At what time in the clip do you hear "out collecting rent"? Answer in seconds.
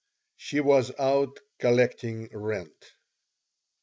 0.97-2.91